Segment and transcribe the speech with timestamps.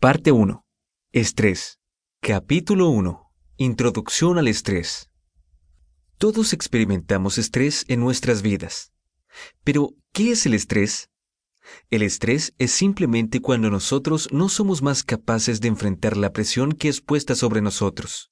[0.00, 0.64] Parte 1.
[1.10, 1.80] Estrés.
[2.20, 3.32] Capítulo 1.
[3.56, 5.10] Introducción al estrés.
[6.18, 8.92] Todos experimentamos estrés en nuestras vidas.
[9.64, 11.10] Pero, ¿qué es el estrés?
[11.90, 16.88] El estrés es simplemente cuando nosotros no somos más capaces de enfrentar la presión que
[16.88, 18.30] es puesta sobre nosotros.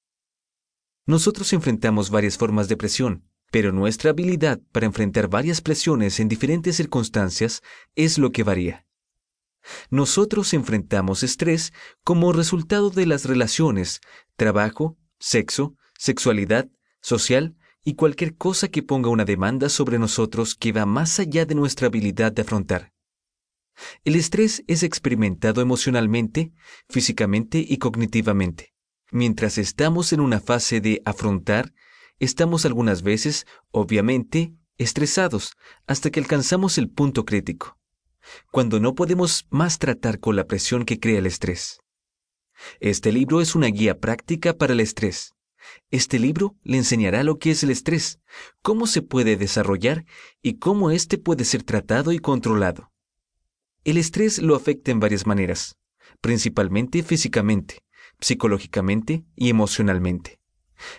[1.05, 6.77] Nosotros enfrentamos varias formas de presión, pero nuestra habilidad para enfrentar varias presiones en diferentes
[6.77, 7.61] circunstancias
[7.93, 8.86] es lo que varía.
[9.89, 11.73] Nosotros enfrentamos estrés
[12.03, 14.01] como resultado de las relaciones,
[14.35, 16.69] trabajo, sexo, sexualidad,
[17.01, 21.55] social y cualquier cosa que ponga una demanda sobre nosotros que va más allá de
[21.55, 22.93] nuestra habilidad de afrontar.
[24.03, 26.51] El estrés es experimentado emocionalmente,
[26.89, 28.73] físicamente y cognitivamente.
[29.11, 31.73] Mientras estamos en una fase de afrontar,
[32.19, 35.53] estamos algunas veces, obviamente, estresados
[35.85, 37.79] hasta que alcanzamos el punto crítico,
[38.51, 41.79] cuando no podemos más tratar con la presión que crea el estrés.
[42.79, 45.33] Este libro es una guía práctica para el estrés.
[45.91, 48.19] Este libro le enseñará lo que es el estrés,
[48.61, 50.05] cómo se puede desarrollar
[50.41, 52.91] y cómo éste puede ser tratado y controlado.
[53.83, 55.77] El estrés lo afecta en varias maneras,
[56.21, 57.83] principalmente físicamente,
[58.19, 60.39] psicológicamente y emocionalmente.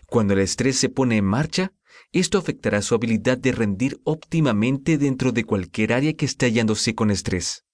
[0.06, 1.72] Cuando el estrés se pone en marcha,
[2.12, 7.10] esto afectará su habilidad de rendir óptimamente dentro de cualquier área que esté hallándose con
[7.10, 7.64] estrés.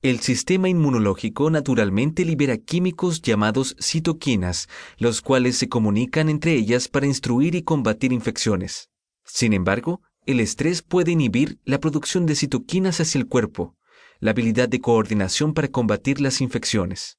[0.00, 7.06] El sistema inmunológico naturalmente libera químicos llamados citoquinas, los cuales se comunican entre ellas para
[7.06, 8.90] instruir y combatir infecciones.
[9.24, 13.76] Sin embargo, el estrés puede inhibir la producción de citoquinas hacia el cuerpo,
[14.20, 17.18] la habilidad de coordinación para combatir las infecciones.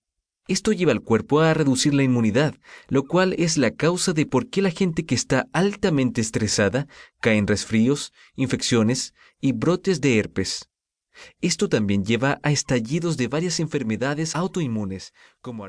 [0.49, 2.55] Esto lleva al cuerpo a reducir la inmunidad,
[2.87, 6.87] lo cual es la causa de por qué la gente que está altamente estresada
[7.21, 10.67] cae en resfríos, infecciones y brotes de herpes.
[11.39, 15.65] Esto también lleva a estallidos de varias enfermedades autoinmunes, como